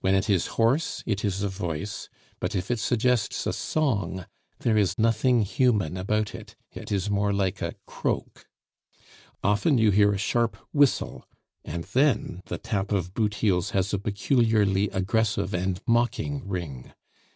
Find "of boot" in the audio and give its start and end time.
12.90-13.34